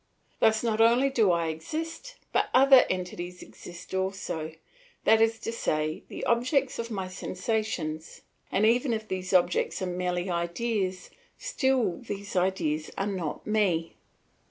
Thus, 0.39 0.63
not 0.63 0.81
only 0.81 1.11
do 1.11 1.31
I 1.31 1.49
exist, 1.49 2.15
but 2.33 2.49
other 2.55 2.87
entities 2.89 3.43
exist 3.43 3.93
also, 3.93 4.53
that 5.03 5.21
is 5.21 5.37
to 5.41 5.51
say, 5.51 6.01
the 6.07 6.23
objects 6.23 6.79
of 6.79 6.89
my 6.89 7.07
sensations; 7.07 8.21
and 8.51 8.65
even 8.65 8.93
if 8.93 9.07
these 9.07 9.31
objects 9.31 9.79
are 9.79 9.85
merely 9.85 10.27
ideas, 10.27 11.11
still 11.37 11.97
these 11.97 12.35
ideas 12.35 12.89
are 12.97 13.05
not 13.05 13.45
me. 13.45 13.93